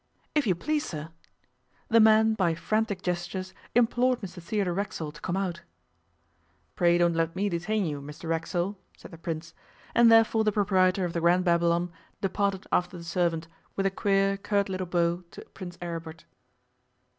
[0.33, 1.09] 'If you please, sir,'
[1.87, 5.61] the man by frantic gestures implored Mr Theodore Racksole to come out.
[6.75, 9.53] 'Pray don't let me detain you, Mr Racksole,' said the Prince,
[9.93, 14.37] and therefore the proprietor of the Grand Babylon departed after the servant, with a queer,
[14.37, 16.25] curt little bow to Prince Aribert.